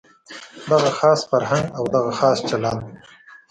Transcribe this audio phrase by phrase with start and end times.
[0.69, 2.81] دغه خاص فرهنګ او دغه خاص چلند.